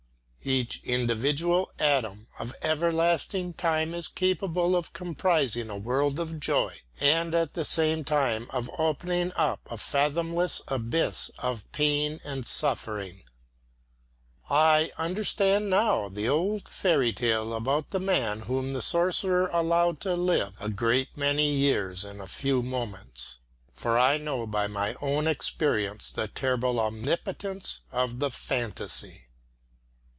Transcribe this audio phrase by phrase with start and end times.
[0.43, 7.35] Each individual atom of everlasting time is capable of comprising a world of joy, and
[7.35, 13.21] at the same time of opening up a fathomless abyss of pain and suffering.
[14.49, 20.15] I understand now the old fairy tale about the man whom the sorcerer allowed to
[20.15, 23.37] live a great many years in a few moments.
[23.75, 29.25] For I know by my own experience the terrible omnipotence of the fantasy.